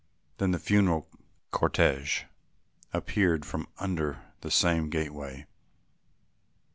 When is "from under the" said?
3.45-4.49